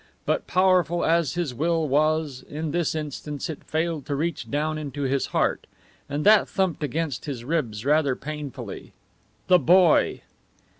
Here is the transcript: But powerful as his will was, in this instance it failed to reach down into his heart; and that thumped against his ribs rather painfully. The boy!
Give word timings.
But 0.25 0.47
powerful 0.47 1.05
as 1.05 1.35
his 1.35 1.53
will 1.53 1.87
was, 1.87 2.43
in 2.49 2.71
this 2.71 2.95
instance 2.95 3.51
it 3.51 3.63
failed 3.63 4.07
to 4.07 4.15
reach 4.15 4.49
down 4.49 4.79
into 4.79 5.03
his 5.03 5.27
heart; 5.27 5.67
and 6.09 6.25
that 6.25 6.49
thumped 6.49 6.81
against 6.83 7.25
his 7.25 7.43
ribs 7.45 7.85
rather 7.85 8.15
painfully. 8.15 8.93
The 9.45 9.59
boy! 9.59 10.21